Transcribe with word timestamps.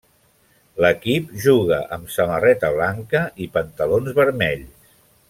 L'equip 0.85 1.27
juga 1.43 1.79
amb 1.97 2.09
samarreta 2.15 2.71
blanca 2.79 3.23
i 3.47 3.49
pantalons 3.59 4.19
vermells. 4.21 4.91